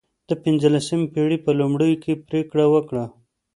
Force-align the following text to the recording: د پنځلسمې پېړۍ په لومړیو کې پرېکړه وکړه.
د 0.29 0.31
پنځلسمې 0.43 1.07
پېړۍ 1.13 1.37
په 1.45 1.51
لومړیو 1.59 2.01
کې 2.03 2.13
پرېکړه 2.27 2.65
وکړه. 2.73 3.05